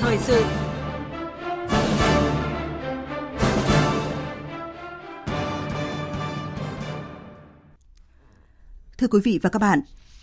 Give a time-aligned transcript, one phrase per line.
[0.00, 0.44] Thời sự
[8.98, 9.80] Thưa quý vị và các bạn,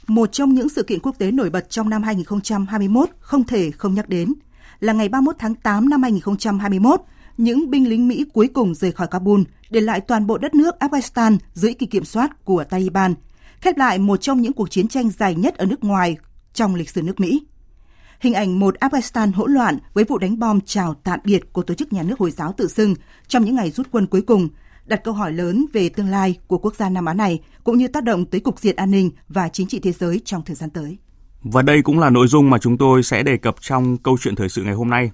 [0.07, 3.93] một trong những sự kiện quốc tế nổi bật trong năm 2021 không thể không
[3.93, 4.33] nhắc đến
[4.79, 7.01] là ngày 31 tháng 8 năm 2021,
[7.37, 10.75] những binh lính Mỹ cuối cùng rời khỏi Kabul để lại toàn bộ đất nước
[10.79, 13.13] Afghanistan dưới kỳ kiểm soát của Taliban,
[13.61, 16.17] khép lại một trong những cuộc chiến tranh dài nhất ở nước ngoài
[16.53, 17.41] trong lịch sử nước Mỹ.
[18.19, 21.73] Hình ảnh một Afghanistan hỗn loạn với vụ đánh bom chào tạm biệt của tổ
[21.73, 22.95] chức nhà nước Hồi giáo tự xưng
[23.27, 24.49] trong những ngày rút quân cuối cùng
[24.85, 27.87] đặt câu hỏi lớn về tương lai của quốc gia Nam Á này cũng như
[27.87, 30.69] tác động tới cục diện an ninh và chính trị thế giới trong thời gian
[30.69, 30.97] tới.
[31.43, 34.35] Và đây cũng là nội dung mà chúng tôi sẽ đề cập trong câu chuyện
[34.35, 35.11] thời sự ngày hôm nay.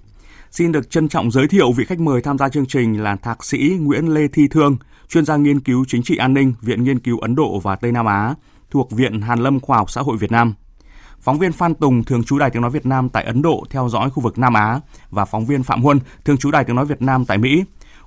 [0.50, 3.44] Xin được trân trọng giới thiệu vị khách mời tham gia chương trình là Thạc
[3.44, 4.76] sĩ Nguyễn Lê Thi Thương,
[5.08, 7.92] chuyên gia nghiên cứu chính trị an ninh, Viện Nghiên cứu Ấn Độ và Tây
[7.92, 8.34] Nam Á,
[8.70, 10.54] thuộc Viện Hàn Lâm Khoa học Xã hội Việt Nam.
[11.24, 13.88] Phóng viên Phan Tùng, thường trú Đài Tiếng Nói Việt Nam tại Ấn Độ theo
[13.88, 14.80] dõi khu vực Nam Á
[15.10, 17.64] và phóng viên Phạm Huân, thường trú Đài Tiếng Nói Việt Nam tại Mỹ.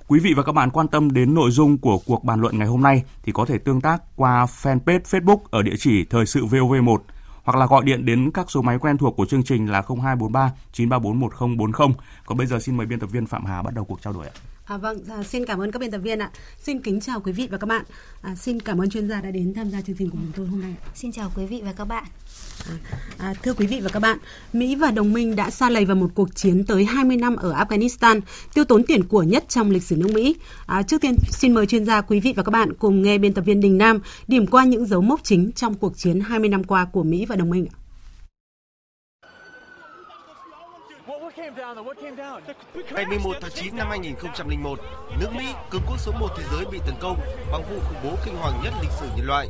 [0.08, 2.68] Quý vị và các bạn quan tâm đến nội dung của cuộc bàn luận ngày
[2.68, 6.46] hôm nay thì có thể tương tác qua fanpage Facebook ở địa chỉ Thời sự
[6.46, 6.98] VOV1
[7.42, 10.52] hoặc là gọi điện đến các số máy quen thuộc của chương trình là 0243
[10.72, 11.88] 934 1040.
[12.26, 14.26] Còn bây giờ xin mời biên tập viên Phạm Hà bắt đầu cuộc trao đổi
[14.26, 14.32] ạ.
[14.64, 16.30] À, vâng, à, xin cảm ơn các biên tập viên ạ.
[16.58, 17.84] Xin kính chào quý vị và các bạn.
[18.22, 20.46] À, xin cảm ơn chuyên gia đã đến tham gia chương trình của chúng tôi
[20.46, 20.74] hôm nay.
[20.94, 22.04] Xin chào quý vị và các bạn.
[23.18, 24.18] À, thưa quý vị và các bạn,
[24.52, 27.52] Mỹ và đồng minh đã xa lầy vào một cuộc chiến tới 20 năm ở
[27.52, 28.20] Afghanistan,
[28.54, 30.36] tiêu tốn tiền của nhất trong lịch sử nước Mỹ.
[30.66, 33.34] À, trước tiên, xin mời chuyên gia quý vị và các bạn cùng nghe biên
[33.34, 36.64] tập viên Đình Nam điểm qua những dấu mốc chính trong cuộc chiến 20 năm
[36.64, 37.66] qua của Mỹ và đồng minh.
[42.94, 44.78] Ngày 11 tháng 9 năm 2001,
[45.20, 47.18] nước Mỹ, cường quốc số 1 thế giới bị tấn công
[47.52, 49.48] bằng vụ khủng bố kinh hoàng nhất lịch sử nhân loại.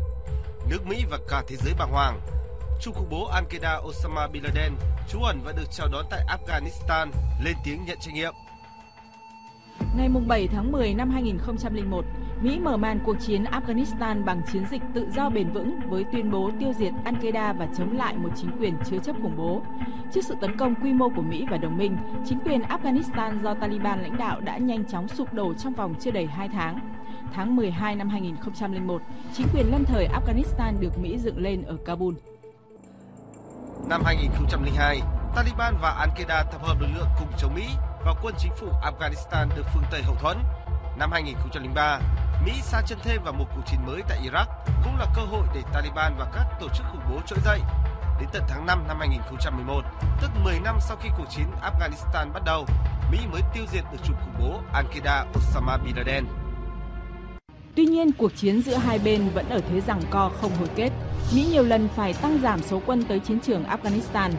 [0.71, 2.21] Nước Mỹ và cả thế giới bàng hoàng
[2.81, 4.73] trung khủng bố Al-Qaeda Osama Bin Laden
[5.09, 7.09] trú ẩn và được chào đón tại Afghanistan
[7.45, 8.35] lên tiếng nhận trách nhiệm.
[9.97, 12.05] Ngày 7 tháng 10 năm 2001,
[12.41, 16.31] Mỹ mở màn cuộc chiến Afghanistan bằng chiến dịch tự do bền vững với tuyên
[16.31, 19.63] bố tiêu diệt Al-Qaeda và chống lại một chính quyền chứa chấp khủng bố.
[20.15, 21.97] Trước sự tấn công quy mô của Mỹ và đồng minh,
[22.27, 26.11] chính quyền Afghanistan do Taliban lãnh đạo đã nhanh chóng sụp đổ trong vòng chưa
[26.11, 26.79] đầy 2 tháng.
[27.35, 29.03] Tháng 12 năm 2001,
[29.35, 32.15] chính quyền lâm thời Afghanistan được Mỹ dựng lên ở Kabul.
[33.87, 35.01] Năm 2002,
[35.35, 37.67] Taliban và Al-Qaeda tập hợp lực lượng cùng chống Mỹ
[38.05, 40.39] và quân chính phủ Afghanistan được phương Tây hậu thuẫn.
[40.99, 42.01] Năm 2003,
[42.45, 44.47] Mỹ sa chân thêm vào một cuộc chiến mới tại Iraq
[44.85, 47.61] cũng là cơ hội để Taliban và các tổ chức khủng bố trỗi dậy.
[48.21, 49.83] Đến tận tháng 5 năm 2011,
[50.21, 52.67] tức 10 năm sau khi cuộc chiến Afghanistan bắt đầu,
[53.11, 56.48] Mỹ mới tiêu diệt được chủ khủng bố Al-Qaeda Osama Bin Laden.
[57.79, 60.91] Tuy nhiên, cuộc chiến giữa hai bên vẫn ở thế rằng co không hồi kết.
[61.35, 64.31] Mỹ nhiều lần phải tăng giảm số quân tới chiến trường Afghanistan.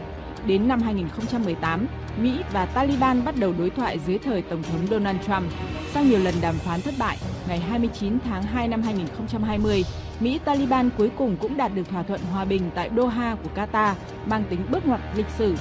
[0.46, 1.86] Đến năm 2018,
[2.18, 5.52] Mỹ và Taliban bắt đầu đối thoại dưới thời Tổng thống Donald Trump.
[5.94, 7.18] Sau nhiều lần đàm phán thất bại,
[7.48, 9.84] ngày 29 tháng 2 năm 2020,
[10.20, 13.94] Mỹ-Taliban cuối cùng cũng đạt được thỏa thuận hòa bình tại Doha của Qatar,
[14.26, 15.54] mang tính bước ngoặt lịch sử.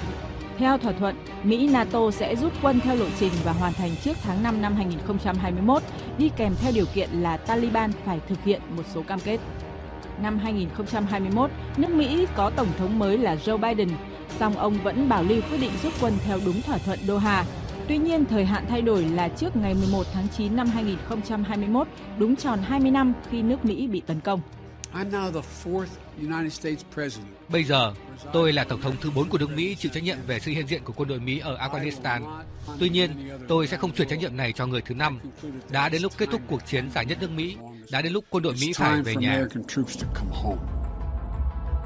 [0.60, 4.44] Theo thỏa thuận, Mỹ-NATO sẽ rút quân theo lộ trình và hoàn thành trước tháng
[4.44, 5.84] 5 năm 2021,
[6.18, 9.40] đi kèm theo điều kiện là Taliban phải thực hiện một số cam kết.
[10.22, 13.90] Năm 2021, nước Mỹ có tổng thống mới là Joe Biden,
[14.40, 17.46] song ông vẫn bảo lưu quyết định rút quân theo đúng thỏa thuận Doha.
[17.88, 21.88] Tuy nhiên, thời hạn thay đổi là trước ngày 11 tháng 9 năm 2021,
[22.18, 24.42] đúng tròn 20 năm khi nước Mỹ bị tấn công.
[27.50, 27.94] Bây giờ,
[28.34, 30.68] tôi là Tổng thống thứ 4 của nước Mỹ chịu trách nhiệm về sự hiện
[30.68, 32.42] diện của quân đội Mỹ ở Afghanistan.
[32.80, 35.20] Tuy nhiên, tôi sẽ không chuyển trách nhiệm này cho người thứ năm.
[35.70, 37.58] Đã đến lúc kết thúc cuộc chiến dài nhất nước Mỹ,
[37.92, 39.46] đã đến lúc quân đội Mỹ phải về nhà.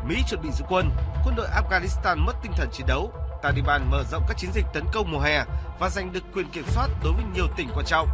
[0.07, 0.89] Mỹ chuẩn bị rút quân,
[1.25, 4.83] quân đội Afghanistan mất tinh thần chiến đấu, Taliban mở rộng các chiến dịch tấn
[4.93, 5.43] công mùa hè
[5.79, 8.07] và giành được quyền kiểm soát đối với nhiều tỉnh quan trọng.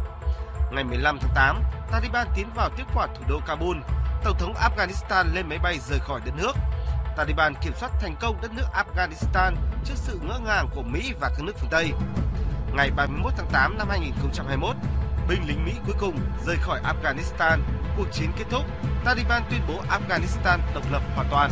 [0.70, 3.76] Ngày 15 tháng 8, Taliban tiến vào tiếp quản thủ đô Kabul.
[4.24, 6.52] Tổng thống Afghanistan lên máy bay rời khỏi đất nước.
[7.16, 11.28] Taliban kiểm soát thành công đất nước Afghanistan trước sự ngỡ ngàng của Mỹ và
[11.28, 11.92] các nước phương Tây.
[12.74, 14.76] Ngày 31 tháng 8 năm 2021,
[15.28, 17.58] binh lính Mỹ cuối cùng rời khỏi Afghanistan.
[17.96, 18.64] Cuộc chiến kết thúc,
[19.04, 21.50] Taliban tuyên bố Afghanistan độc lập hoàn toàn.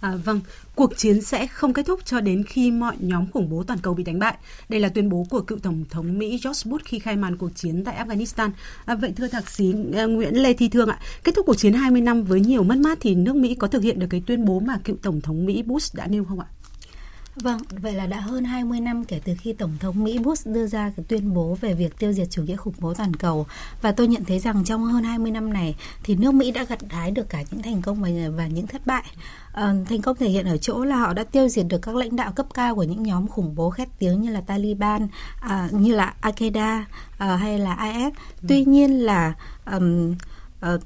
[0.00, 0.40] À, vâng,
[0.74, 3.94] cuộc chiến sẽ không kết thúc cho đến khi mọi nhóm khủng bố toàn cầu
[3.94, 4.36] bị đánh bại.
[4.68, 7.50] Đây là tuyên bố của cựu Tổng thống Mỹ George Bush khi khai màn cuộc
[7.54, 8.50] chiến tại Afghanistan.
[8.84, 11.72] À, vậy thưa thạc sĩ à, Nguyễn Lê Thi Thương ạ, kết thúc cuộc chiến
[11.72, 14.44] 20 năm với nhiều mất mát thì nước Mỹ có thực hiện được cái tuyên
[14.44, 16.46] bố mà cựu Tổng thống Mỹ Bush đã nêu không ạ?
[17.36, 20.66] Vâng, vậy là đã hơn 20 năm kể từ khi Tổng thống Mỹ Bush đưa
[20.66, 23.46] ra cái tuyên bố về việc tiêu diệt chủ nghĩa khủng bố toàn cầu.
[23.82, 26.78] Và tôi nhận thấy rằng trong hơn 20 năm này thì nước Mỹ đã gặt
[26.90, 29.04] hái được cả những thành công và, và những thất bại.
[29.52, 32.16] À, thành công thể hiện ở chỗ là họ đã tiêu diệt được các lãnh
[32.16, 35.08] đạo cấp cao của những nhóm khủng bố khét tiếng như là Taliban,
[35.40, 36.82] à, như là Al-Qaeda
[37.18, 38.14] à, hay là IS.
[38.48, 39.32] Tuy nhiên là
[39.72, 40.14] um,
[40.66, 40.80] uh,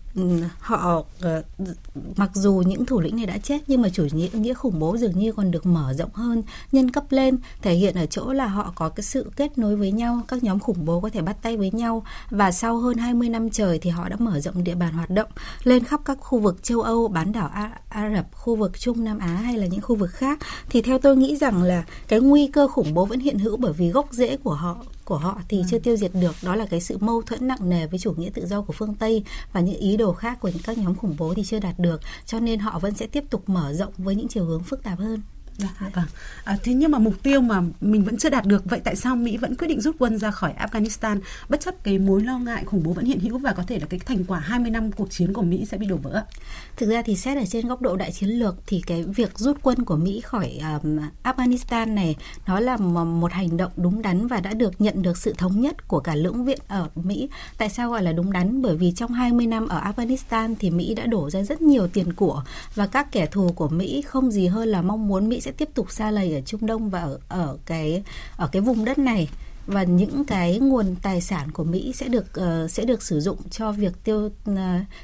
[0.58, 1.68] họ uh,
[2.16, 4.96] mặc dù những thủ lĩnh này đã chết nhưng mà chủ nghĩa nghĩa khủng bố
[4.96, 6.42] dường như còn được mở rộng hơn
[6.72, 9.92] nhân cấp lên thể hiện ở chỗ là họ có cái sự kết nối với
[9.92, 12.04] nhau các nhóm khủng bố có thể bắt tay với nhau.
[12.30, 15.28] Và sau hơn 20 năm trời thì họ đã mở rộng địa bàn hoạt động
[15.64, 17.50] lên khắp các khu vực châu Âu bán đảo
[17.88, 20.38] Ả Rập khu vực Trung Nam Á hay là những khu vực khác.
[20.70, 23.72] Thì theo tôi nghĩ rằng là cái nguy cơ khủng bố vẫn hiện hữu bởi
[23.72, 25.64] vì gốc rễ của họ của họ thì ừ.
[25.70, 26.34] chưa tiêu diệt được.
[26.42, 28.94] Đó là cái sự mâu thuẫn nặng nề với chủ nghĩa tự do của phương
[28.94, 31.78] Tây và những ý đồ khác của những các nhóm khủng bố thì chưa đạt
[31.78, 32.00] được.
[32.26, 34.98] Cho nên họ vẫn sẽ tiếp tục mở rộng với những chiều hướng phức tạp
[34.98, 35.22] hơn
[35.58, 36.04] Dạ, vâng.
[36.44, 39.16] À, thế nhưng mà mục tiêu mà mình vẫn chưa đạt được vậy tại sao
[39.16, 42.64] Mỹ vẫn quyết định rút quân ra khỏi Afghanistan bất chấp cái mối lo ngại
[42.64, 45.10] khủng bố vẫn hiện hữu và có thể là cái thành quả 20 năm cuộc
[45.10, 46.24] chiến của Mỹ sẽ bị đổ vỡ?
[46.76, 49.58] Thực ra thì xét ở trên góc độ đại chiến lược thì cái việc rút
[49.62, 52.16] quân của Mỹ khỏi um, Afghanistan này
[52.46, 55.88] nó là một hành động đúng đắn và đã được nhận được sự thống nhất
[55.88, 57.28] của cả lưỡng viện ở Mỹ.
[57.58, 58.62] Tại sao gọi là đúng đắn?
[58.62, 62.12] Bởi vì trong 20 năm ở Afghanistan thì Mỹ đã đổ ra rất nhiều tiền
[62.12, 62.42] của
[62.74, 65.68] và các kẻ thù của Mỹ không gì hơn là mong muốn Mỹ sẽ tiếp
[65.74, 68.02] tục xa lầy ở Trung Đông và ở ở cái
[68.36, 69.28] ở cái vùng đất này
[69.66, 73.38] và những cái nguồn tài sản của Mỹ sẽ được uh, sẽ được sử dụng
[73.50, 74.56] cho việc tiêu uh,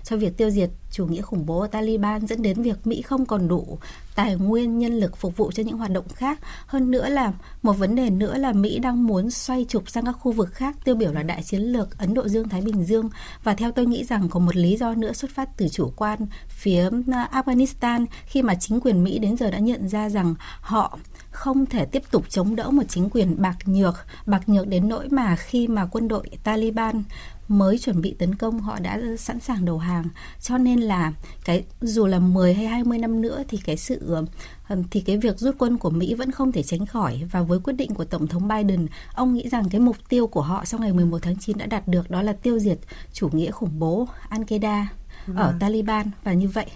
[0.05, 3.27] cho việc tiêu diệt chủ nghĩa khủng bố ở Taliban dẫn đến việc Mỹ không
[3.27, 3.79] còn đủ
[4.15, 6.39] tài nguyên nhân lực phục vụ cho những hoạt động khác.
[6.67, 10.12] Hơn nữa là một vấn đề nữa là Mỹ đang muốn xoay trục sang các
[10.12, 13.11] khu vực khác tiêu biểu là đại chiến lược Ấn Độ Dương Thái Bình Dương
[13.45, 16.27] và theo tôi nghĩ rằng có một lý do nữa xuất phát từ chủ quan
[16.49, 20.99] phía ờ, Afghanistan khi mà chính quyền Mỹ đến giờ đã nhận ra rằng họ
[21.31, 23.94] không thể tiếp tục chống đỡ một chính quyền bạc nhược,
[24.27, 27.03] bạc nhược đến nỗi mà khi mà quân đội Taliban
[27.49, 30.05] mới chuẩn bị tấn công họ đã sẵn sàng đầu hàng.
[30.41, 31.12] Cho nên là
[31.44, 34.17] cái dù là 10 hay 20 năm nữa thì cái sự
[34.91, 37.23] thì cái việc rút quân của Mỹ vẫn không thể tránh khỏi.
[37.31, 40.43] Và với quyết định của Tổng thống Biden, ông nghĩ rằng cái mục tiêu của
[40.43, 42.79] họ sau ngày 11 tháng 9 đã đạt được đó là tiêu diệt
[43.12, 44.85] chủ nghĩa khủng bố Al-Qaeda
[45.26, 45.59] ở vâng.
[45.61, 46.11] Taliban.
[46.25, 46.67] Và như vậy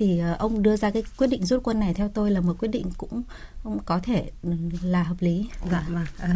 [0.00, 2.52] thì ờ, ông đưa ra cái quyết định rút quân này theo tôi là một
[2.58, 3.22] quyết định cũng
[3.64, 4.50] cũng có thể ừ,
[4.84, 5.46] là hợp lý.
[5.70, 6.04] Dạ vâng.
[6.20, 6.28] À,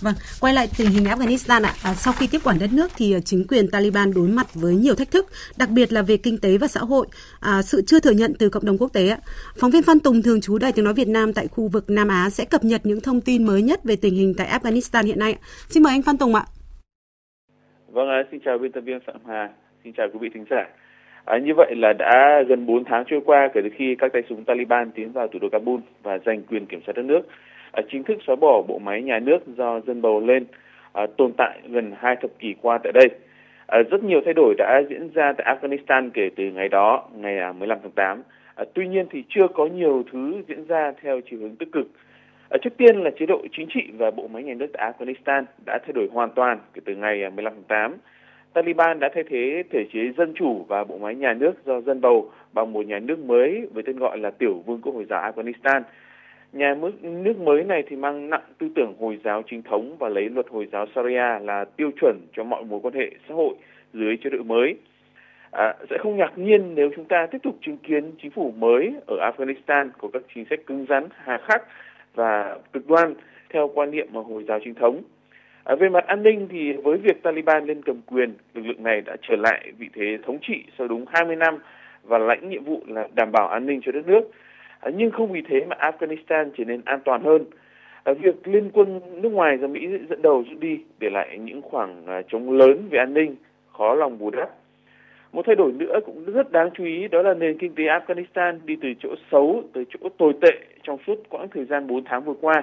[0.00, 1.74] vâng, quay lại tình hình Afghanistan ạ.
[1.82, 4.94] À, sau khi tiếp quản đất nước thì chính quyền Taliban đối mặt với nhiều
[4.94, 5.26] thách thức,
[5.56, 7.06] đặc biệt là về kinh tế và xã hội,
[7.40, 9.18] à, sự chưa thừa nhận từ cộng đồng quốc tế ạ.
[9.56, 12.08] Phóng viên Phan Tùng thường trú Đài Tiếng nói Việt Nam tại khu vực Nam
[12.08, 15.18] Á sẽ cập nhật những thông tin mới nhất về tình hình tại Afghanistan hiện
[15.18, 15.36] nay.
[15.68, 16.44] Xin mời anh Phan Tùng ạ.
[17.88, 19.48] Vâng, xin chào biên tập viên Phạm Hà,
[19.84, 20.83] xin chào quý vị thính giả.
[21.24, 24.22] À, như vậy là đã gần 4 tháng trôi qua kể từ khi các tay
[24.28, 27.22] súng Taliban tiến vào thủ đô Kabul và giành quyền kiểm soát đất nước,
[27.72, 30.44] à, chính thức xóa bỏ bộ máy nhà nước do dân bầu lên
[30.92, 33.08] à, tồn tại gần hai thập kỷ qua tại đây.
[33.66, 37.38] À, rất nhiều thay đổi đã diễn ra tại Afghanistan kể từ ngày đó, ngày
[37.38, 38.22] à, 15 tháng 8.
[38.54, 41.86] À, tuy nhiên thì chưa có nhiều thứ diễn ra theo chiều hướng tích cực.
[42.50, 45.44] À, trước tiên là chế độ chính trị và bộ máy nhà nước tại Afghanistan
[45.66, 47.96] đã thay đổi hoàn toàn kể từ ngày à, 15 tháng 8
[48.54, 52.00] Taliban đã thay thế thể chế dân chủ và bộ máy nhà nước do dân
[52.00, 55.32] bầu bằng một nhà nước mới với tên gọi là Tiểu Vương quốc Hồi giáo
[55.32, 55.82] Afghanistan.
[56.52, 60.28] Nhà nước mới này thì mang nặng tư tưởng Hồi giáo chính thống và lấy
[60.28, 63.54] luật Hồi giáo Sharia là tiêu chuẩn cho mọi mối quan hệ xã hội
[63.92, 64.76] dưới chế độ mới.
[65.50, 68.94] À, sẽ không ngạc nhiên nếu chúng ta tiếp tục chứng kiến chính phủ mới
[69.06, 71.62] ở Afghanistan có các chính sách cứng rắn, hà khắc
[72.14, 73.14] và cực đoan
[73.48, 75.02] theo quan niệm mà Hồi giáo chính thống.
[75.64, 79.00] À, về mặt an ninh thì với việc Taliban lên cầm quyền, lực lượng này
[79.00, 81.58] đã trở lại vị thế thống trị sau đúng 20 năm
[82.02, 84.30] và lãnh nhiệm vụ là đảm bảo an ninh cho đất nước.
[84.80, 87.44] À, nhưng không vì thế mà Afghanistan trở nên an toàn hơn.
[88.04, 91.62] À, việc liên quân nước ngoài do Mỹ dẫn đầu rút đi để lại những
[91.62, 93.36] khoảng à, trống lớn về an ninh
[93.72, 94.50] khó lòng bù đắp.
[95.32, 98.58] Một thay đổi nữa cũng rất đáng chú ý đó là nền kinh tế Afghanistan
[98.64, 100.52] đi từ chỗ xấu tới chỗ tồi tệ
[100.82, 102.62] trong suốt quãng thời gian 4 tháng vừa qua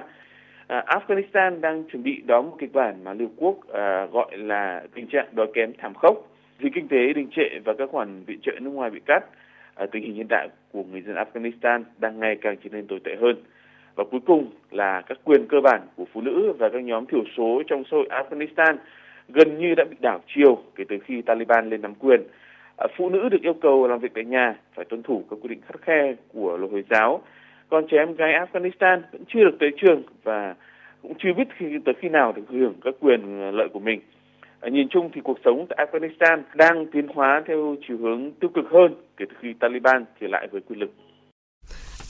[0.72, 4.82] à, Afghanistan đang chuẩn bị đón một kịch bản mà Liên Quốc à, gọi là
[4.94, 6.16] tình trạng đói kém thảm khốc
[6.58, 9.24] vì kinh tế đình trệ và các khoản viện trợ nước ngoài bị cắt.
[9.74, 13.00] À, tình hình hiện tại của người dân Afghanistan đang ngày càng trở nên tồi
[13.04, 13.36] tệ hơn.
[13.94, 17.24] Và cuối cùng là các quyền cơ bản của phụ nữ và các nhóm thiểu
[17.36, 18.76] số trong xã hội Afghanistan
[19.28, 22.20] gần như đã bị đảo chiều kể từ khi Taliban lên nắm quyền.
[22.76, 25.48] À, phụ nữ được yêu cầu làm việc tại nhà, phải tuân thủ các quy
[25.48, 27.22] định khắt khe của luật Hồi giáo
[27.72, 30.54] còn trẻ em gái Afghanistan vẫn chưa được tới trường và
[31.02, 34.00] cũng chưa biết khi tới khi nào được hưởng các quyền ờ, lợi của mình.
[34.60, 38.50] À, nhìn chung thì cuộc sống tại Afghanistan đang tiến hóa theo chiều hướng tiêu
[38.54, 40.90] cực hơn kể từ khi Taliban trở lại với quyền lực.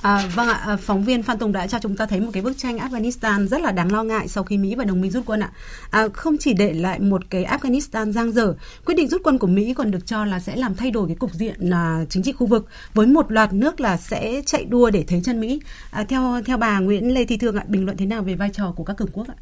[0.03, 2.43] À, vâng ạ, à, phóng viên Phan Tùng đã cho chúng ta thấy một cái
[2.43, 5.27] bức tranh Afghanistan rất là đáng lo ngại sau khi Mỹ và đồng minh rút
[5.27, 5.51] quân ạ.
[5.91, 8.55] À, không chỉ để lại một cái Afghanistan giang dở,
[8.85, 11.17] quyết định rút quân của Mỹ còn được cho là sẽ làm thay đổi cái
[11.17, 14.91] cục diện à, chính trị khu vực với một loạt nước là sẽ chạy đua
[14.91, 15.61] để thấy chân Mỹ.
[15.91, 18.51] À, theo theo bà Nguyễn Lê Thị Thương ạ, bình luận thế nào về vai
[18.53, 19.35] trò của các cường quốc ạ?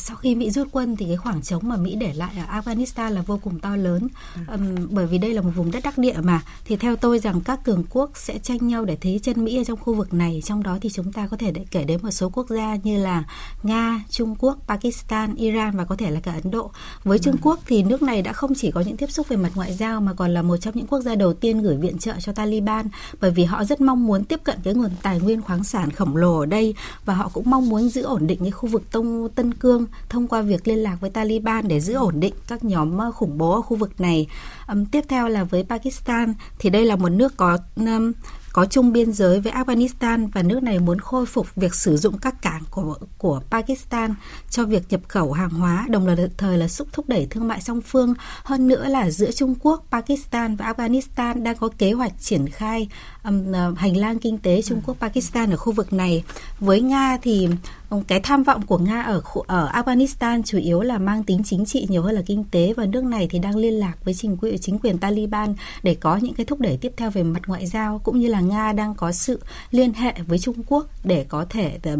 [0.00, 3.10] Sau khi Mỹ rút quân thì cái khoảng trống mà Mỹ để lại ở Afghanistan
[3.10, 4.08] là vô cùng to lớn.
[4.48, 6.42] Um, bởi vì đây là một vùng đất đắc địa mà.
[6.64, 9.64] Thì theo tôi rằng các cường quốc sẽ tranh nhau để thấy chân Mỹ ở
[9.64, 10.42] trong khu vực này.
[10.44, 12.98] Trong đó thì chúng ta có thể để kể đến một số quốc gia như
[12.98, 13.24] là
[13.62, 16.70] Nga, Trung Quốc, Pakistan, Iran và có thể là cả Ấn Độ.
[17.04, 19.52] Với Trung Quốc thì nước này đã không chỉ có những tiếp xúc về mặt
[19.54, 22.12] ngoại giao mà còn là một trong những quốc gia đầu tiên gửi viện trợ
[22.20, 22.86] cho Taliban
[23.20, 26.16] bởi vì họ rất mong muốn tiếp cận cái nguồn tài nguyên khoáng sản khổng
[26.16, 29.28] lồ ở đây và họ cũng mong muốn giữ ổn định cái khu vực Tông
[29.34, 32.98] Tân Cương thông qua việc liên lạc với Taliban để giữ ổn định các nhóm
[32.98, 34.26] ờ, khủng bố ở khu vực này.
[34.68, 38.12] Um, tiếp theo là với Pakistan thì đây là một nước có um,
[38.52, 42.18] có chung biên giới với Afghanistan và nước này muốn khôi phục việc sử dụng
[42.18, 44.14] các cảng của của Pakistan
[44.50, 47.80] cho việc nhập khẩu hàng hóa, đồng thời là xúc thúc đẩy thương mại song
[47.80, 48.14] phương.
[48.44, 52.88] Hơn nữa là giữa Trung Quốc, Pakistan và Afghanistan đang có kế hoạch triển khai
[53.24, 56.24] um, hành lang kinh tế Trung Quốc Pakistan ở khu vực này.
[56.60, 57.48] Với Nga thì
[57.90, 61.64] Vâng, cái tham vọng của Nga ở ở Afghanistan chủ yếu là mang tính chính
[61.64, 64.36] trị nhiều hơn là kinh tế và nước này thì đang liên lạc với chính
[64.36, 67.66] quyền chính quyền Taliban để có những cái thúc đẩy tiếp theo về mặt ngoại
[67.66, 71.46] giao, cũng như là Nga đang có sự liên hệ với Trung Quốc để có
[71.50, 71.96] thể ờ,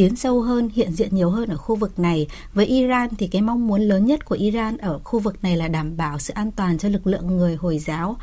[0.00, 2.26] tiến sâu hơn, hiện diện nhiều hơn ở khu vực này.
[2.54, 5.68] Với Iran thì cái mong muốn lớn nhất của Iran ở khu vực này là
[5.68, 8.16] đảm bảo sự an toàn cho lực lượng người Hồi giáo,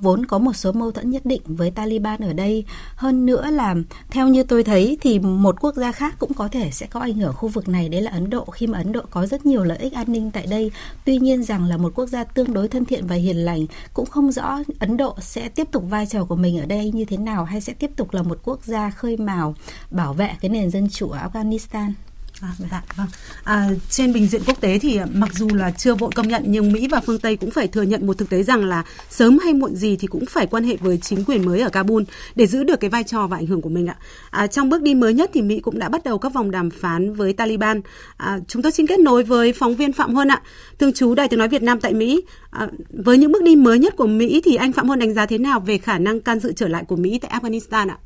[0.00, 2.64] vốn có một số mâu thuẫn nhất định với Taliban ở đây.
[2.94, 3.74] Hơn nữa là
[4.10, 7.14] theo như tôi thấy thì một quốc gia khác cũng có thể sẽ có ảnh
[7.14, 9.64] hưởng khu vực này đấy là Ấn Độ khi mà Ấn Độ có rất nhiều
[9.64, 10.70] lợi ích an ninh tại đây.
[11.04, 14.06] Tuy nhiên rằng là một quốc gia tương đối thân thiện và hiền lành cũng
[14.06, 17.16] không rõ Ấn Độ sẽ tiếp tục vai trò của mình ở đây như thế
[17.16, 19.54] nào hay sẽ tiếp tục là một quốc gia khơi mào
[19.90, 21.92] bảo vệ cái nền dân chủ ở Afghanistan.
[22.40, 23.06] À, dạ, vâng.
[23.44, 26.42] À, trên bình diện quốc tế thì à, mặc dù là chưa vội công nhận
[26.46, 29.38] nhưng Mỹ và phương Tây cũng phải thừa nhận một thực tế rằng là sớm
[29.38, 32.02] hay muộn gì thì cũng phải quan hệ với chính quyền mới ở Kabul
[32.34, 33.96] để giữ được cái vai trò và ảnh hưởng của mình ạ.
[34.30, 36.70] À, trong bước đi mới nhất thì Mỹ cũng đã bắt đầu các vòng đàm
[36.70, 37.80] phán với Taliban.
[38.16, 40.42] À, chúng tôi xin kết nối với phóng viên Phạm Huân ạ,
[40.78, 42.20] thường trú Đài tiếng nói Việt Nam tại Mỹ.
[42.50, 45.26] À, với những bước đi mới nhất của Mỹ thì anh Phạm Huân đánh giá
[45.26, 47.98] thế nào về khả năng can dự trở lại của Mỹ tại Afghanistan ạ?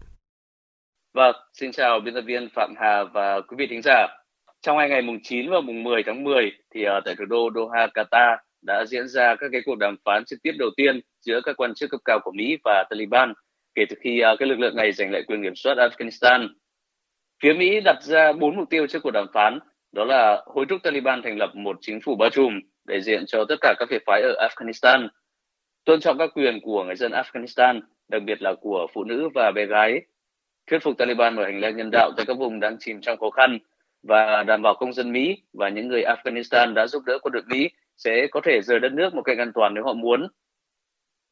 [1.14, 4.06] Vâng, xin chào biên tập viên Phạm Hà và quý vị thính giả.
[4.62, 7.50] Trong hai ngày mùng 9 và mùng 10 tháng 10 thì uh, tại thủ đô
[7.54, 11.40] Doha, Qatar đã diễn ra các cái cuộc đàm phán trực tiếp đầu tiên giữa
[11.44, 13.32] các quan chức cấp cao của Mỹ và Taliban
[13.74, 16.48] kể từ khi ờ, uh, cái lực lượng này giành lại quyền kiểm soát Afghanistan.
[17.42, 19.58] Phía Mỹ đặt ra bốn mục tiêu trước cuộc đàm phán,
[19.92, 23.44] đó là hối thúc Taliban thành lập một chính phủ bao trùm đại diện cho
[23.48, 25.08] tất cả các phe phái ở Afghanistan,
[25.84, 29.52] tôn trọng các quyền của người dân Afghanistan, đặc biệt là của phụ nữ và
[29.54, 30.00] bé gái
[30.66, 33.30] thuyết phục Taliban mở hành lang nhân đạo tới các vùng đang chìm trong khó
[33.30, 33.58] khăn
[34.02, 37.42] và đảm bảo công dân Mỹ và những người Afghanistan đã giúp đỡ quân đội
[37.46, 40.28] Mỹ sẽ có thể rời đất nước một cách an toàn nếu họ muốn.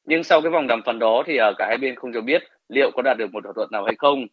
[0.04, 2.42] Nhưng sau cái vòng đàm phán đó thì à, cả hai bên không cho biết
[2.68, 4.26] liệu có đạt được một thỏa thuận nào hay không.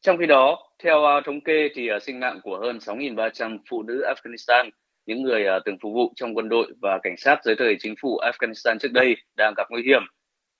[0.00, 3.82] Trong khi đó, theo à, thống kê thì à, sinh mạng của hơn 6.300 phụ
[3.82, 4.70] nữ Afghanistan,
[5.06, 8.18] những người từng phục vụ trong quân đội và cảnh sát dưới thời chính phủ
[8.18, 10.02] Afghanistan trước đây đang gặp nguy hiểm.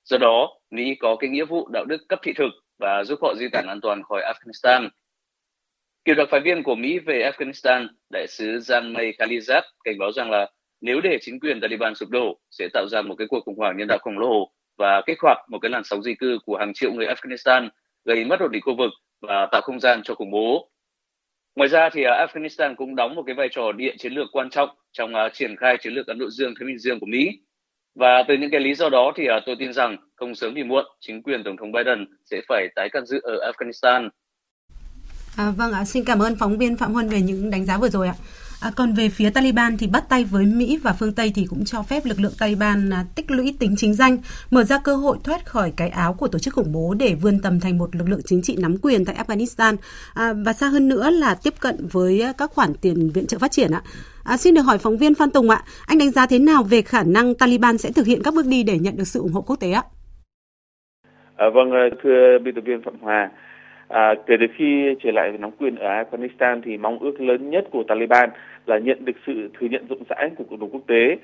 [0.04, 3.34] Do đó, Mỹ có cái nghĩa vụ đạo đức cấp thị thực và giúp họ
[3.34, 4.88] di tản an toàn khỏi Afghanistan.
[6.04, 10.12] Cựu đặc phái viên của Mỹ về Afghanistan, đại sứ Jan May Khalizad cảnh báo
[10.12, 13.44] rằng là nếu để chính quyền Taliban sụp đổ sẽ tạo ra một cái cuộc
[13.44, 16.38] khủng hoảng nhân đạo khổng lồ và kích hoạt một cái làn sóng di cư
[16.44, 17.68] của hàng triệu người Afghanistan,
[18.04, 20.70] gây mất ổn định khu vực và tạo không gian cho khủng bố.
[21.56, 24.50] Ngoài ra thì à, Afghanistan cũng đóng một cái vai trò địa chiến lược quan
[24.50, 27.40] trọng trong à, triển khai chiến lược Ấn Độ Dương Thái Bình Dương của Mỹ
[28.00, 30.62] và từ những cái lý do đó thì à, tôi tin rằng không sớm thì
[30.62, 34.08] muộn, chính quyền Tổng thống Biden sẽ phải tái can dự ở Afghanistan.
[35.36, 37.88] À, vâng ạ, xin cảm ơn phóng viên Phạm Huân về những đánh giá vừa
[37.88, 38.14] rồi ạ.
[38.60, 41.64] À, còn về phía Taliban thì bắt tay với Mỹ và phương Tây thì cũng
[41.64, 44.18] cho phép lực lượng Taliban à, tích lũy tính chính danh,
[44.50, 47.40] mở ra cơ hội thoát khỏi cái áo của tổ chức khủng bố để vươn
[47.42, 49.76] tầm thành một lực lượng chính trị nắm quyền tại Afghanistan
[50.14, 53.38] à, và xa hơn nữa là tiếp cận với à, các khoản tiền viện trợ
[53.38, 53.82] phát triển ạ.
[53.84, 53.90] À,
[54.30, 56.82] À, xin được hỏi phóng viên Phan Tùng ạ, anh đánh giá thế nào về
[56.82, 59.40] khả năng Taliban sẽ thực hiện các bước đi để nhận được sự ủng hộ
[59.46, 59.82] quốc tế ạ?
[61.36, 63.30] À, vâng, à, thưa biên tập viên Phạm Hòa,
[63.88, 67.64] À, kể từ khi trở lại nắm quyền ở Afghanistan thì mong ước lớn nhất
[67.72, 68.30] của Taliban
[68.66, 71.16] là nhận được sự thừa nhận rộng rãi của cộng đồng quốc tế.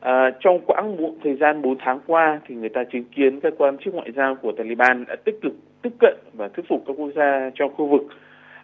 [0.00, 3.78] À, trong quãng thời gian 4 tháng qua thì người ta chứng kiến các quan
[3.78, 5.52] chức ngoại giao của Taliban đã tích cực
[5.82, 8.02] tiếp cận và thuyết phục các quốc gia trong khu vực.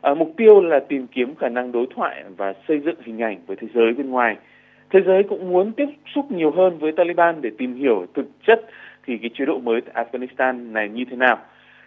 [0.04, 3.38] À, mục tiêu là tìm kiếm khả năng đối thoại và xây dựng hình ảnh
[3.46, 4.36] với thế giới bên ngoài.
[4.90, 8.60] Thế giới cũng muốn tiếp xúc nhiều hơn với Taliban để tìm hiểu thực chất
[9.06, 11.38] thì cái chế độ mới tại Afghanistan này như thế nào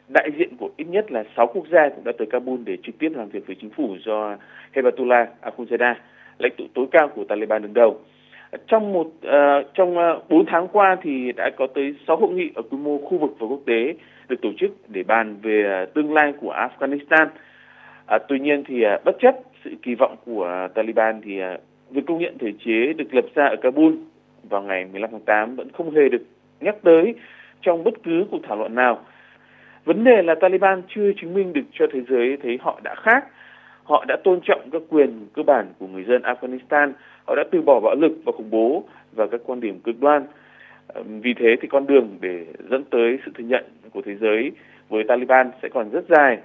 [0.08, 2.98] đại diện của ít nhất là 6 quốc gia cũng đã tới Kabul để trực
[3.00, 4.38] tiếp làm việc với chính phủ do
[4.74, 5.94] Hebatullah Akhundzada,
[6.40, 8.00] lãnh tụ tối cao của Taliban đứng đầu.
[8.68, 12.30] Trong một uh, trong ờ, uh, 4 tháng qua thì đã có tới 6 hội
[12.32, 13.94] nghị ở quy mô khu vực và quốc tế
[14.30, 17.28] được tổ chức để bàn về uh, tương lai của Afghanistan.
[18.08, 21.58] À, tuy nhiên thì à, bất chấp sự kỳ vọng của Taliban thì à,
[21.90, 23.96] việc công nhận thể chế được lập ra ở Kabul
[24.50, 26.26] vào ngày 15 tháng 8 vẫn không hề được
[26.62, 27.16] nhắc tới
[27.62, 29.06] trong bất cứ cuộc thảo luận nào.
[29.86, 33.26] Vấn đề là Taliban chưa chứng minh được cho thế giới thấy họ đã khác.
[33.84, 36.92] Họ đã tôn trọng các quyền cơ bản của người dân Afghanistan.
[37.26, 38.84] Họ đã từ bỏ bạo lực và khủng bố
[39.16, 40.26] và các quan điểm cực đoan.
[41.22, 44.52] Vì thế thì con đường để dẫn tới sự thừa nhận của thế giới
[44.90, 46.38] với Taliban sẽ còn rất dài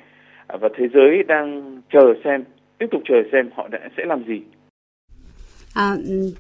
[0.49, 2.45] và thế giới đang chờ xem,
[2.79, 4.41] tiếp tục chờ xem họ đã sẽ làm gì
[5.75, 5.97] À,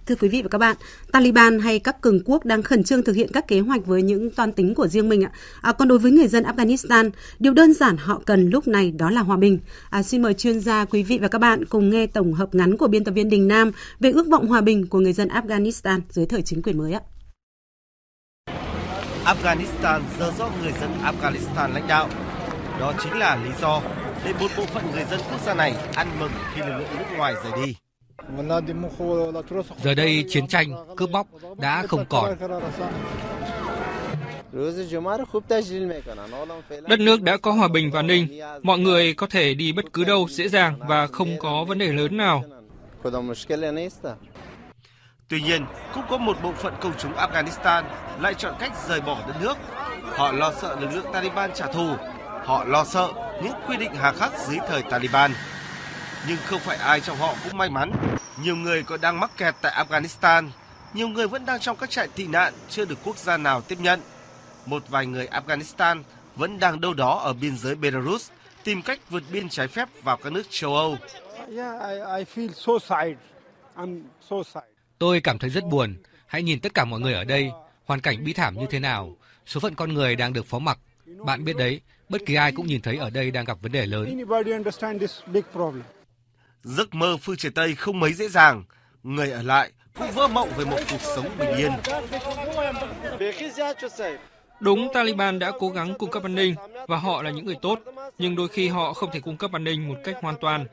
[0.07, 0.77] thưa quý vị và các bạn,
[1.13, 4.31] Taliban hay các cường quốc đang khẩn trương thực hiện các kế hoạch với những
[4.31, 5.31] toan tính của riêng mình ạ.
[5.63, 9.11] À, còn đối với người dân Afghanistan, điều đơn giản họ cần lúc này đó
[9.11, 9.59] là hòa bình.
[9.91, 12.77] À, xin mời chuyên gia, quý vị và các bạn cùng nghe tổng hợp ngắn
[12.77, 16.01] của biên tập viên Đình Nam về ước vọng hòa bình của người dân Afghanistan
[16.09, 17.01] dưới thời chính quyền mới ạ.
[19.25, 22.09] Afghanistan giờ do người dân Afghanistan lãnh đạo.
[22.83, 23.83] Đó chính là lý do
[24.25, 27.05] để một bộ phận người dân quốc gia này ăn mừng khi lực lượng nước
[27.17, 27.75] ngoài rời đi.
[29.83, 31.27] Giờ đây chiến tranh, cướp bóc
[31.59, 32.37] đã không còn.
[36.89, 40.05] Đất nước đã có hòa bình và ninh, mọi người có thể đi bất cứ
[40.05, 42.45] đâu dễ dàng và không có vấn đề lớn nào.
[45.29, 47.85] Tuy nhiên, cũng có một bộ phận công chúng Afghanistan
[48.21, 49.57] lại chọn cách rời bỏ đất nước.
[50.03, 51.89] Họ lo sợ lực lượng Taliban trả thù.
[52.45, 53.09] Họ lo sợ
[53.43, 55.33] những quy định hà khắc dưới thời Taliban
[56.29, 57.93] nhưng không phải ai trong họ cũng may mắn.
[58.43, 60.49] Nhiều người còn đang mắc kẹt tại Afghanistan,
[60.95, 63.79] nhiều người vẫn đang trong các trại tị nạn chưa được quốc gia nào tiếp
[63.81, 64.01] nhận.
[64.67, 66.03] Một vài người Afghanistan
[66.37, 68.31] vẫn đang đâu đó ở biên giới Belarus
[68.65, 70.97] tìm cách vượt biên trái phép vào các nước châu Âu.
[74.99, 75.97] Tôi cảm thấy rất buồn.
[76.27, 77.51] Hãy nhìn tất cả mọi người ở đây,
[77.85, 79.17] hoàn cảnh bi thảm như thế nào.
[79.47, 80.79] Số phận con người đang được phó mặc.
[81.19, 83.87] Bạn biết đấy, bất kỳ ai cũng nhìn thấy ở đây đang gặp vấn đề
[83.87, 84.25] lớn.
[86.63, 88.65] Giấc mơ phương trời Tây không mấy dễ dàng,
[89.03, 91.73] người ở lại cũng vỡ mộng về một cuộc sống bình yên.
[94.61, 96.55] Đúng, Taliban đã cố gắng cung cấp an ninh
[96.89, 97.79] và họ là những người tốt,
[98.19, 100.67] nhưng đôi khi họ không thể cung cấp an ninh một cách hoàn toàn.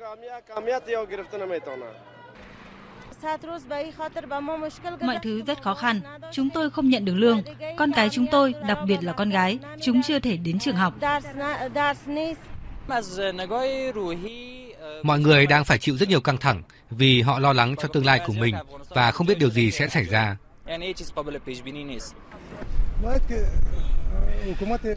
[5.02, 6.02] Mọi thứ rất khó khăn.
[6.32, 7.42] Chúng tôi không nhận được lương.
[7.78, 10.94] Con cái chúng tôi, đặc biệt là con gái, chúng chưa thể đến trường học.
[15.04, 18.06] Mọi người đang phải chịu rất nhiều căng thẳng vì họ lo lắng cho tương
[18.06, 18.56] lai của mình
[18.90, 20.38] và không biết điều gì sẽ xảy ra.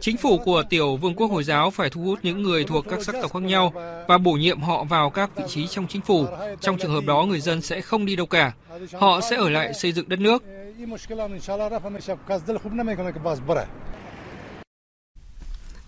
[0.01, 3.03] Chính phủ của tiểu vương quốc Hồi giáo phải thu hút những người thuộc các
[3.03, 3.73] sắc tộc khác nhau
[4.07, 6.25] và bổ nhiệm họ vào các vị trí trong chính phủ.
[6.61, 8.53] Trong trường hợp đó, người dân sẽ không đi đâu cả.
[8.93, 10.43] Họ sẽ ở lại xây dựng đất nước.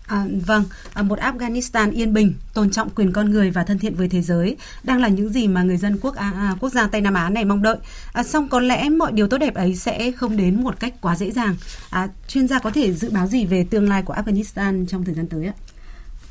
[0.07, 0.63] À, vâng,
[0.93, 4.21] à, một Afghanistan yên bình, tôn trọng quyền con người và thân thiện với thế
[4.21, 7.13] giới đang là những gì mà người dân quốc à, à, quốc gia Tây Nam
[7.13, 7.77] Á này mong đợi.
[8.13, 11.15] À, song có lẽ mọi điều tốt đẹp ấy sẽ không đến một cách quá
[11.15, 11.55] dễ dàng.
[11.89, 15.15] À, chuyên gia có thể dự báo gì về tương lai của Afghanistan trong thời
[15.15, 15.53] gian tới ạ?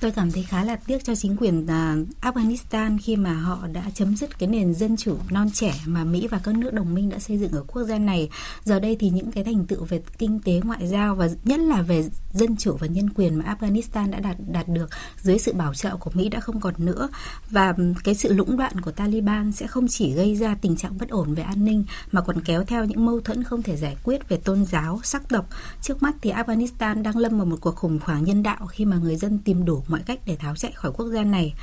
[0.05, 3.83] Tôi cảm thấy khá là tiếc cho chính quyền à, Afghanistan khi mà họ đã
[3.95, 7.09] chấm dứt cái nền dân chủ non trẻ mà Mỹ và các nước đồng minh
[7.09, 8.29] đã xây dựng ở quốc gia này.
[8.65, 11.83] Giờ đây thì những cái thành tựu về kinh tế ngoại giao và nhất là
[11.83, 14.91] về dân chủ và nhân quyền mà Afghanistan đã đạt đạt được
[15.23, 17.09] dưới sự bảo trợ của Mỹ đã không còn nữa
[17.51, 21.09] và cái sự lũng đoạn của Taliban sẽ không chỉ gây ra tình trạng bất
[21.09, 24.29] ổn về an ninh mà còn kéo theo những mâu thuẫn không thể giải quyết
[24.29, 25.49] về tôn giáo, sắc tộc.
[25.81, 28.97] Trước mắt thì Afghanistan đang lâm vào một cuộc khủng hoảng nhân đạo khi mà
[28.97, 31.55] người dân tìm đủ mọi cách để tháo chạy khỏi quốc gia này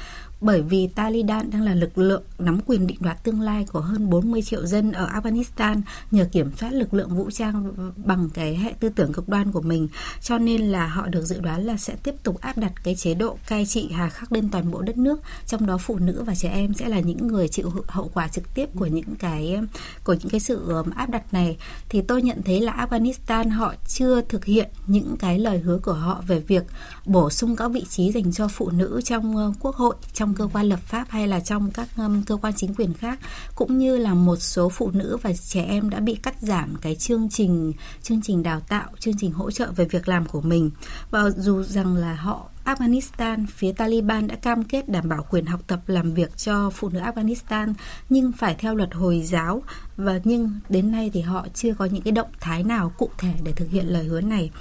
[0.41, 4.09] bởi vì Taliban đang là lực lượng nắm quyền định đoạt tương lai của hơn
[4.09, 8.73] 40 triệu dân ở Afghanistan nhờ kiểm soát lực lượng vũ trang bằng cái hệ
[8.79, 9.87] tư tưởng cực đoan của mình.
[10.21, 13.13] Cho nên là họ được dự đoán là sẽ tiếp tục áp đặt cái chế
[13.13, 15.21] độ cai trị hà khắc lên toàn bộ đất nước.
[15.47, 18.53] Trong đó phụ nữ và trẻ em sẽ là những người chịu hậu quả trực
[18.53, 19.59] tiếp của những cái,
[20.03, 21.57] của những cái sự um, áp đặt này.
[21.89, 25.93] Thì tôi nhận thấy là Afghanistan họ chưa thực hiện những cái lời hứa của
[25.93, 26.63] họ về việc
[27.05, 30.49] bổ sung các vị trí dành cho phụ nữ trong uh, quốc hội, trong trong
[30.49, 33.19] cơ quan lập pháp hay là trong các um, cơ quan chính quyền khác
[33.55, 36.95] cũng như là một số phụ nữ và trẻ em đã bị cắt giảm cái
[36.95, 40.71] chương trình chương trình đào tạo chương trình hỗ trợ về việc làm của mình.
[41.11, 45.59] Và dù rằng là họ Afghanistan, phía Taliban đã cam kết đảm bảo quyền học
[45.67, 47.73] tập làm việc cho phụ nữ Afghanistan
[48.09, 49.63] nhưng phải theo luật Hồi giáo.
[49.97, 53.33] Và nhưng đến nay thì họ chưa có những cái động thái nào cụ thể
[53.43, 54.51] để thực hiện lời hứa này.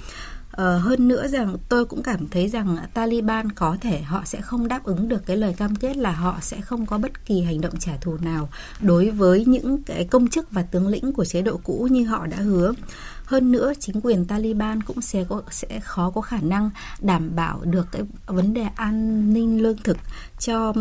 [0.51, 4.67] Ờ, hơn nữa rằng tôi cũng cảm thấy rằng Taliban có thể họ sẽ không
[4.67, 7.61] đáp ứng được cái lời cam kết là họ sẽ không có bất kỳ hành
[7.61, 8.49] động trả thù nào
[8.81, 12.27] đối với những cái công chức và tướng lĩnh của chế độ cũ như họ
[12.27, 12.73] đã hứa.
[13.25, 16.69] Hơn nữa, chính quyền Taliban cũng sẽ có, sẽ khó có khả năng
[17.01, 19.97] đảm bảo được cái vấn đề an ninh lương thực
[20.41, 20.73] cho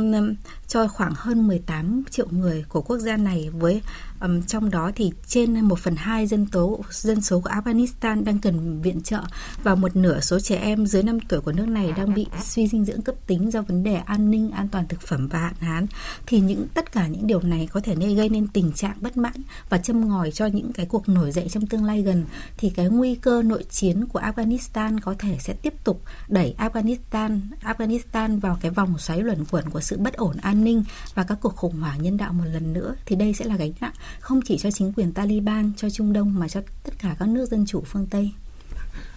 [0.69, 3.83] cho khoảng hơn 18 triệu người của quốc gia này với
[4.21, 8.39] um, trong đó thì trên 1 phần 2 dân tố dân số của Afghanistan đang
[8.39, 9.21] cần viện trợ
[9.63, 12.69] và một nửa số trẻ em dưới 5 tuổi của nước này đang bị suy
[12.69, 15.55] dinh dưỡng cấp tính do vấn đề an ninh an toàn thực phẩm và hạn
[15.61, 15.87] hán.
[16.27, 19.17] Thì những tất cả những điều này có thể nên gây nên tình trạng bất
[19.17, 19.35] mãn
[19.69, 22.25] và châm ngòi cho những cái cuộc nổi dậy trong tương lai gần.
[22.57, 27.41] Thì cái nguy cơ nội chiến của Afghanistan có thể sẽ tiếp tục đẩy Afghanistan
[27.63, 30.85] Afghanistan vào cái vòng xoáy luẩn quẩn của sự bất ổn an ninh
[31.15, 33.73] và các cuộc khủng hoảng nhân đạo một lần nữa thì đây sẽ là gánh
[33.81, 37.29] nặng không chỉ cho chính quyền Taliban cho Trung Đông mà cho tất cả các
[37.29, 38.31] nước dân chủ phương Tây.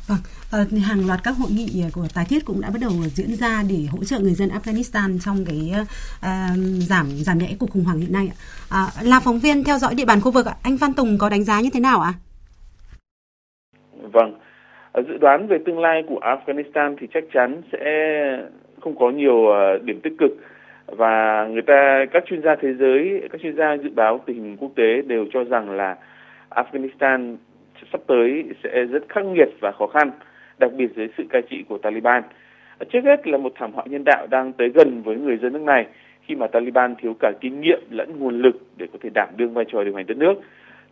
[0.07, 0.17] Vâng,
[0.51, 3.63] ờ, hàng loạt các hội nghị của tái thiết cũng đã bắt đầu diễn ra
[3.69, 6.25] để hỗ trợ người dân Afghanistan trong cái uh,
[6.79, 8.29] giảm giảm nhẹ cuộc khủng hoảng hiện nay.
[8.69, 11.43] À, là phóng viên theo dõi địa bàn khu vực, anh Văn Tùng có đánh
[11.43, 12.13] giá như thế nào ạ?
[14.13, 14.39] Vâng,
[14.93, 17.79] dự đoán về tương lai của Afghanistan thì chắc chắn sẽ
[18.83, 20.31] không có nhiều ờ, điểm tích cực.
[20.87, 24.57] Và người ta, các chuyên gia thế giới, các chuyên gia dự báo tình hình
[24.57, 25.95] quốc tế đều cho rằng là
[26.49, 27.35] Afghanistan
[27.91, 30.11] sắp tới sẽ rất khắc nghiệt và khó khăn,
[30.59, 32.23] đặc biệt dưới sự cai trị của Taliban.
[32.77, 35.53] Ờ, trước hết là một thảm họa nhân đạo đang tới gần với người dân
[35.53, 35.85] nước này
[36.27, 39.53] khi mà Taliban thiếu cả kinh nghiệm lẫn nguồn lực để có thể đảm đương
[39.53, 40.33] vai trò điều hành đất nước.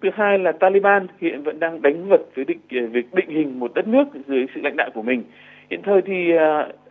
[0.02, 3.60] Thứ hai là Taliban hiện vẫn đang đánh vật với định ờ, việc định hình
[3.60, 5.24] một đất nước dưới sự lãnh đạo của mình
[5.72, 6.40] hiện thời thì uh,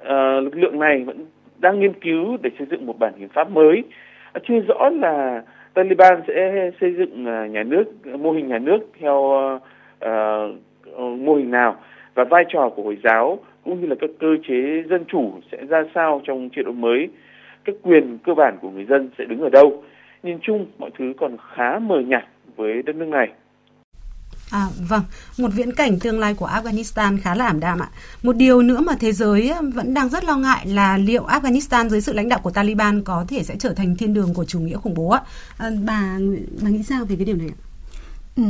[0.03, 1.27] uh, lực lượng này vẫn
[1.59, 3.85] đang nghiên cứu để xây dựng một bản hiến pháp mới.
[4.33, 5.43] À, chưa rõ là
[5.75, 7.85] Taliban sẽ xây dựng à, nhà nước
[8.21, 9.17] mô hình nhà nước theo
[10.05, 11.77] uh, mô hình nào
[12.15, 15.67] và vai trò của hồi giáo cũng như là các cơ chế dân chủ sẽ
[15.67, 17.09] ra sao trong chế độ mới.
[17.65, 19.83] Các quyền cơ bản của người dân sẽ đứng ở đâu.
[20.23, 22.25] Nhìn chung mọi thứ còn khá mờ nhạt
[22.57, 23.29] với đất nước này.
[24.51, 25.03] À, vâng,
[25.39, 27.89] một viễn cảnh tương lai của Afghanistan khá là ảm đạm ạ.
[28.23, 32.01] Một điều nữa mà thế giới vẫn đang rất lo ngại là liệu Afghanistan dưới
[32.01, 34.77] sự lãnh đạo của Taliban có thể sẽ trở thành thiên đường của chủ nghĩa
[34.77, 35.23] khủng bố ạ.
[35.57, 36.19] À, bà
[36.63, 37.59] bà nghĩ sao về cái điều này ạ?
[38.37, 38.43] Ừ,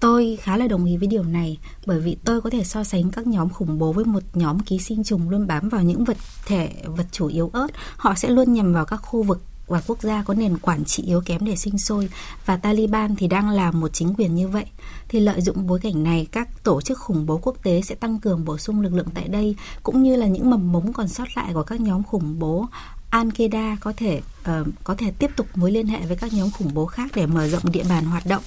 [0.00, 3.10] tôi khá là đồng ý với điều này bởi vì tôi có thể so sánh
[3.10, 6.16] các nhóm khủng bố với một nhóm ký sinh trùng luôn bám vào những vật
[6.46, 9.42] thể vật chủ yếu ớt họ sẽ luôn nhằm vào các khu vực
[9.72, 12.08] và quốc gia có nền quản trị yếu kém để sinh sôi
[12.46, 14.64] và Taliban thì đang là một chính quyền như vậy.
[15.08, 18.20] Thì lợi dụng bối cảnh này, các tổ chức khủng bố quốc tế sẽ tăng
[18.20, 21.28] cường bổ sung lực lượng tại đây cũng như là những mầm mống còn sót
[21.36, 22.66] lại của các nhóm khủng bố
[23.12, 26.74] Al-Qaeda có thể uh, có thể tiếp tục mối liên hệ với các nhóm khủng
[26.74, 28.42] bố khác để mở rộng địa bàn hoạt động.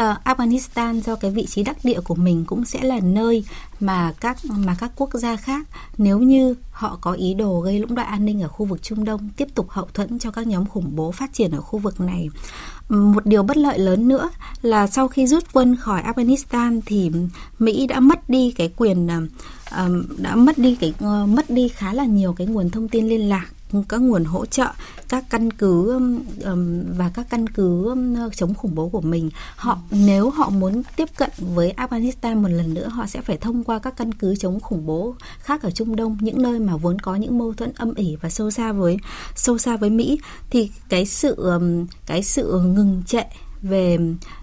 [0.00, 3.44] Uh, Afghanistan do cái vị trí đắc địa của mình cũng sẽ là nơi
[3.80, 5.66] mà các mà các quốc gia khác
[5.98, 9.04] nếu như họ có ý đồ gây lũng đoạn an ninh ở khu vực Trung
[9.04, 12.00] Đông tiếp tục hậu thuẫn cho các nhóm khủng bố phát triển ở khu vực
[12.00, 12.28] này.
[12.88, 14.30] Một điều bất lợi lớn nữa
[14.62, 17.10] là sau khi rút quân khỏi Afghanistan thì
[17.58, 21.92] Mỹ đã mất đi cái quyền uh, đã mất đi cái uh, mất đi khá
[21.92, 23.46] là nhiều cái nguồn thông tin liên lạc
[23.88, 24.66] các nguồn hỗ trợ
[25.08, 29.30] các căn cứ um, um và các căn cứ um, chống khủng bố của mình.
[29.56, 33.64] Họ nếu họ muốn tiếp cận với Afghanistan một lần nữa họ sẽ phải thông
[33.64, 36.98] qua các căn cứ chống khủng bố khác ở Trung Đông những nơi mà vốn
[36.98, 38.96] có những mâu thuẫn âm ỉ và sâu xa với
[39.34, 40.20] sâu xa với Mỹ.
[40.50, 43.22] Thì cái sự um, cái sự ngừng trệ
[43.62, 43.98] về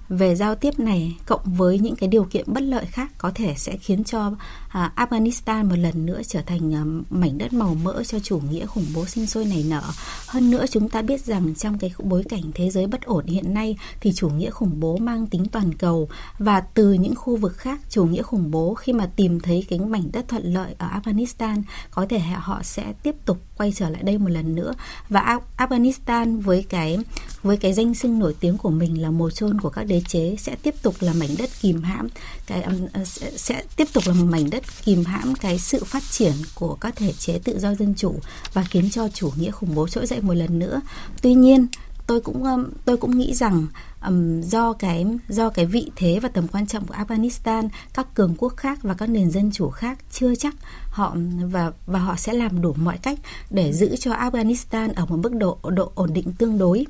[0.09, 3.53] về giao tiếp này cộng với những cái điều kiện bất lợi khác có thể
[3.57, 4.31] sẽ khiến cho
[4.67, 8.65] à, Afghanistan một lần nữa trở thành à, mảnh đất màu mỡ cho chủ nghĩa
[8.65, 9.83] khủng bố sinh sôi nảy nở.
[10.27, 13.53] Hơn nữa chúng ta biết rằng trong cái bối cảnh thế giới bất ổn hiện
[13.53, 17.57] nay thì chủ nghĩa khủng bố mang tính toàn cầu và từ những khu vực
[17.57, 20.87] khác chủ nghĩa khủng bố khi mà tìm thấy cái mảnh đất thuận lợi ở
[20.87, 21.61] Afghanistan
[21.91, 24.73] có thể họ sẽ tiếp tục quay trở lại đây một lần nữa
[25.09, 26.99] và Afghanistan với cái
[27.43, 30.35] với cái danh xưng nổi tiếng của mình là mồ chôn của các đế chế
[30.39, 32.07] sẽ tiếp tục là mảnh đất kìm hãm
[32.47, 32.63] cái
[33.01, 36.33] uh, sẽ, sẽ tiếp tục là một mảnh đất kìm hãm cái sự phát triển
[36.55, 38.15] của các thể chế tự do dân chủ
[38.53, 40.81] và khiến cho chủ nghĩa khủng bố trỗi dậy một lần nữa.
[41.21, 41.67] Tuy nhiên,
[42.07, 43.67] tôi cũng um, tôi cũng nghĩ rằng
[44.05, 48.35] um, do cái do cái vị thế và tầm quan trọng của Afghanistan các cường
[48.37, 50.55] quốc khác và các nền dân chủ khác chưa chắc
[50.89, 51.15] họ
[51.51, 55.33] và và họ sẽ làm đủ mọi cách để giữ cho Afghanistan ở một mức
[55.35, 56.85] độ độ ổn định tương đối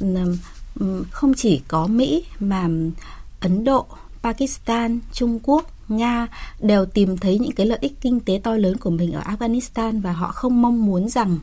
[0.00, 0.36] um,
[0.80, 2.68] Ừ, không chỉ có Mỹ mà
[3.40, 3.86] Ấn Độ,
[4.22, 6.28] Pakistan, Trung Quốc, Nga
[6.60, 10.00] đều tìm thấy những cái lợi ích kinh tế to lớn của mình ở Afghanistan
[10.00, 11.38] và họ không mong muốn rằng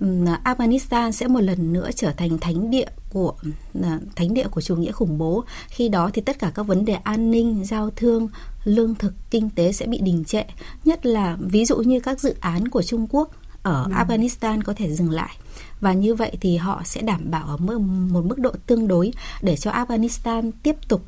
[0.00, 0.06] ừ,
[0.44, 3.34] Afghanistan sẽ một lần nữa trở thành thánh địa của
[3.74, 3.82] ừ,
[4.16, 5.44] thánh địa của chủ nghĩa khủng bố.
[5.68, 8.28] Khi đó thì tất cả các vấn đề an ninh, giao thương,
[8.64, 10.42] lương thực, kinh tế sẽ bị đình trệ.
[10.84, 13.30] Nhất là ví dụ như các dự án của Trung Quốc
[13.62, 13.90] ở ừ.
[13.92, 15.36] Afghanistan có thể dừng lại
[15.80, 19.56] và như vậy thì họ sẽ đảm bảo ở một mức độ tương đối để
[19.56, 21.02] cho Afghanistan tiếp tục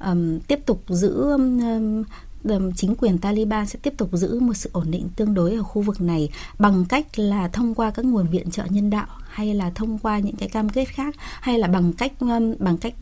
[0.00, 2.04] um, tiếp tục giữ um,
[2.76, 5.82] chính quyền Taliban sẽ tiếp tục giữ một sự ổn định tương đối ở khu
[5.82, 6.28] vực này
[6.58, 10.18] bằng cách là thông qua các nguồn viện trợ nhân đạo hay là thông qua
[10.18, 12.94] những cái cam kết khác hay là bằng cách um, bằng cách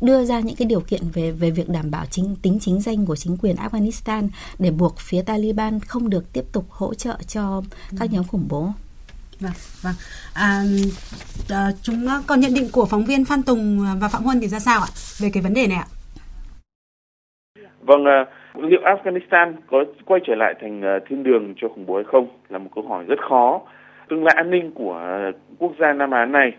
[0.00, 3.06] đưa ra những cái điều kiện về về việc đảm bảo chính tính chính danh
[3.06, 4.28] của chính quyền Afghanistan
[4.58, 7.62] để buộc phía Taliban không được tiếp tục hỗ trợ cho
[7.98, 8.72] các nhóm khủng bố.
[9.40, 9.94] Vâng, vâng.
[10.32, 10.64] À,
[11.48, 14.58] à, chúng còn nhận định của phóng viên Phan Tùng và Phạm Huân thì ra
[14.58, 15.86] sao ạ về cái vấn đề này ạ?
[17.80, 21.94] Vâng, à, liệu Afghanistan có quay trở lại thành ờ, thiên đường cho khủng bố
[21.94, 23.60] hay không là một câu hỏi rất khó.
[24.08, 26.52] Tương lai an ninh của ờ, quốc gia Nam Á này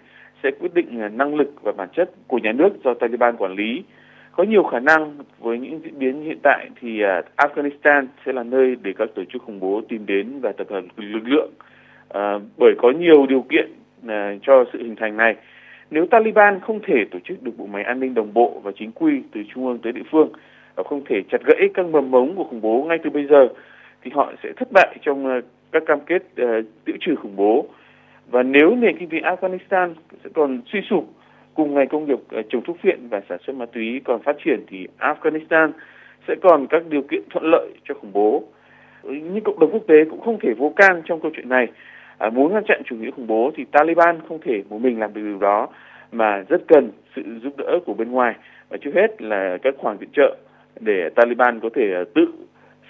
[0.44, 3.56] sẽ quyết định ờ, năng lực và bản chất của nhà nước do Taliban quản
[3.56, 3.84] lý.
[4.32, 7.02] Có nhiều khả năng với những diễn biến hiện tại thì
[7.38, 10.82] Afghanistan sẽ là nơi để các tổ chức khủng bố tìm đến và tập hợp
[10.98, 11.52] lực lượng
[12.14, 13.72] à, bởi có nhiều điều kiện
[14.08, 15.36] à, cho sự hình thành này.
[15.92, 18.92] Nếu Taliban không thể tổ chức được bộ máy an ninh đồng bộ và chính
[18.92, 20.30] quy từ trung ương tới địa phương
[20.76, 23.48] không thể chặt gãy các mầm mống của khủng bố ngay từ bây giờ
[24.02, 27.66] thì họ sẽ thất bại trong ờ, các cam kết ờ, tiêu trừ khủng bố.
[28.32, 31.06] Và nếu nền kinh tế Afghanistan sẽ còn suy sụp
[31.54, 34.36] cùng ngành công nghiệp ờ, trồng thuốc phiện và sản xuất ma túy còn phát
[34.46, 35.72] triển thì Afghanistan
[36.28, 38.44] sẽ còn các điều kiện thuận lợi cho khủng bố.
[39.04, 41.68] Nhưng cộng đồng quốc tế cũng không thể vô can trong câu chuyện này.
[42.18, 45.14] À, muốn ngăn chặn chủ nghĩa khủng bố thì Taliban không thể một mình làm
[45.14, 45.68] được điều đó
[46.12, 48.36] mà rất cần sự giúp đỡ của bên ngoài.
[48.70, 50.38] Và trước hết là các khoản viện trợ
[50.80, 52.26] để Taliban có thể ờ, tự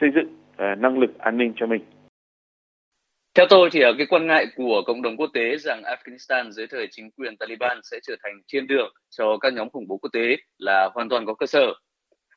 [0.01, 1.81] xây dựng ờ, năng lực an ninh cho mình.
[3.33, 6.87] Theo tôi thì cái quan ngại của cộng đồng quốc tế rằng Afghanistan dưới thời
[6.91, 10.37] chính quyền Taliban sẽ trở thành thiên đường cho các nhóm khủng bố quốc tế
[10.57, 11.73] là hoàn toàn có cơ sở.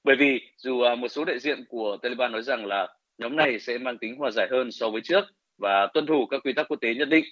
[0.05, 3.59] Bởi vì dù ờ, một số đại diện của Taliban nói rằng là nhóm này
[3.59, 5.25] sẽ mang tính hòa giải hơn so với trước
[5.59, 7.25] và tuân thủ các quy tắc quốc tế nhất định,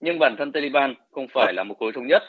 [0.00, 2.22] nhưng bản thân Taliban không phải là một khối thống nhất.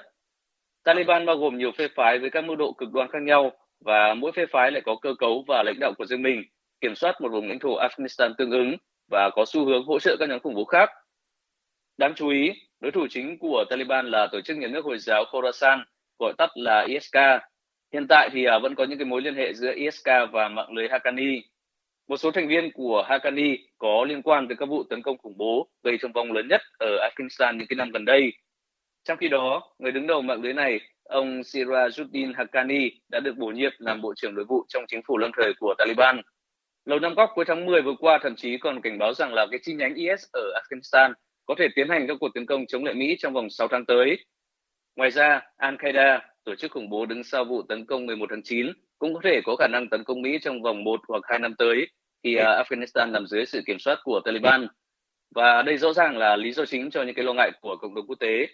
[0.84, 3.52] Taliban bao gồm nhiều phe phái với các mức độ cực đoan khác nhau
[3.86, 6.44] và mỗi phe phái lại có cơ cấu và lãnh đạo của riêng mình,
[6.82, 8.76] kiểm soát một vùng lãnh thổ Afghanistan tương ứng
[9.12, 10.90] và có xu hướng hỗ trợ các nhóm khủng bố khác.
[11.98, 15.26] Đáng chú ý, đối thủ chính của Taliban là tổ chức nhà nước Hồi giáo
[15.32, 15.84] Khorasan,
[16.20, 17.16] gọi tắt là ISK.
[17.94, 20.72] Hiện tại thì à, vẫn có những cái mối liên hệ giữa ISK và mạng
[20.74, 21.42] lưới Haqqani.
[22.08, 25.38] Một số thành viên của Haqqani có liên quan tới các vụ tấn công khủng
[25.38, 28.34] bố gây thương vong lớn nhất ở Afghanistan những cái năm gần đây.
[29.04, 30.80] Trong khi đó, người đứng đầu mạng lưới này
[31.12, 35.18] ông Sirajuddin Haqqani đã được bổ nhiệm làm Bộ trưởng Nội vụ trong chính phủ
[35.18, 36.22] lâm thời của Taliban.
[36.86, 39.48] Lầu Năm Góc cuối tháng 10 vừa qua thậm chí còn cảnh báo rằng là
[39.52, 41.14] cái chi nhánh IS ở Afghanistan
[41.46, 43.86] có thể tiến hành các cuộc tấn công chống lại Mỹ trong vòng 6 tháng
[43.86, 44.26] tới.
[44.96, 48.68] Ngoài ra, Al-Qaeda, tổ chức khủng bố đứng sau vụ tấn công 11 tháng 9,
[49.00, 51.56] cũng có thể có khả năng tấn công Mỹ trong vòng 1 hoặc 2 năm
[51.58, 51.88] tới
[52.24, 54.68] khi à, Afghanistan nằm dưới sự kiểm soát của Taliban.
[55.36, 57.96] Và đây rõ ràng là lý do chính cho những cái lo ngại của cộng
[57.96, 58.48] đồng quốc tế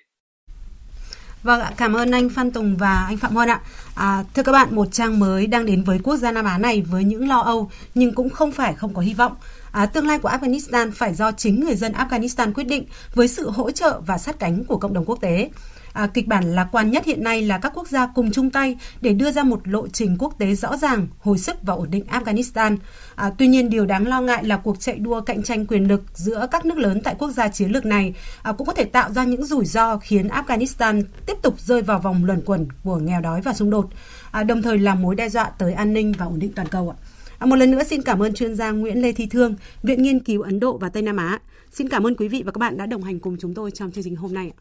[1.43, 3.62] Vâng ạ, cảm ơn anh Phan Tùng và anh Phạm Huân ạ.
[3.95, 6.82] À, thưa các bạn, một trang mới đang đến với quốc gia Nam Á này
[6.82, 9.36] với những lo âu nhưng cũng không phải không có hy vọng.
[9.71, 13.50] À, tương lai của Afghanistan phải do chính người dân Afghanistan quyết định với sự
[13.50, 15.50] hỗ trợ và sát cánh của cộng đồng quốc tế
[15.97, 18.77] à, kịch bản lạc quan nhất hiện nay là các quốc gia cùng chung tay
[19.01, 22.03] để đưa ra một lộ trình quốc tế rõ ràng, hồi sức và ổn định
[22.12, 22.77] Afghanistan.
[23.15, 26.03] À, tuy nhiên, điều đáng lo ngại là cuộc chạy đua cạnh tranh quyền lực
[26.13, 29.12] giữa các nước lớn tại quốc gia chiến lược này à, cũng có thể tạo
[29.12, 33.21] ra những rủi ro khiến Afghanistan tiếp tục rơi vào vòng luẩn quẩn của nghèo
[33.21, 33.89] đói và xung đột,
[34.31, 36.89] à, đồng thời là mối đe dọa tới an ninh và ổn định toàn cầu
[36.89, 36.97] ạ.
[37.38, 40.19] À, một lần nữa xin cảm ơn chuyên gia Nguyễn Lê Thi Thương, Viện Nghiên
[40.19, 41.39] cứu Ấn Độ và Tây Nam Á.
[41.71, 43.91] Xin cảm ơn quý vị và các bạn đã đồng hành cùng chúng tôi trong
[43.91, 44.51] chương trình hôm nay.